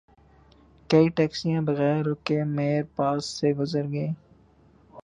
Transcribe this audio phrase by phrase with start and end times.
[0.89, 4.13] کئی ٹیکسیاں بغیر رکے میر پاس سے گزر گئیں